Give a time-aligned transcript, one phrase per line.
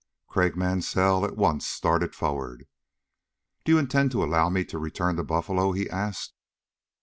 [0.27, 2.65] Craik Mansell at once started forward.
[3.63, 6.33] "Do you intend to allow me to return to Buffalo?" he asked.